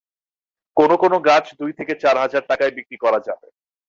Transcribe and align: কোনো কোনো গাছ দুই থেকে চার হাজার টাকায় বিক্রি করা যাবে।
কোনো 0.77 0.95
কোনো 1.03 1.17
গাছ 1.27 1.45
দুই 1.59 1.71
থেকে 1.79 1.93
চার 2.03 2.15
হাজার 2.23 2.43
টাকায় 2.49 2.73
বিক্রি 2.77 2.97
করা 3.03 3.19
যাবে। 3.27 3.47